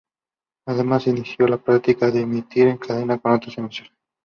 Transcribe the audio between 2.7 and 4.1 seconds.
cadena con otras emisoras.